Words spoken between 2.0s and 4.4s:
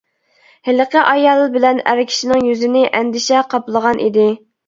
كىشىنىڭ يۈزىنى ئەندىشە قاپلىغان ئىدى.